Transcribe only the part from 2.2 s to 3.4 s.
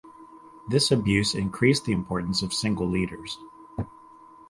of single leaders.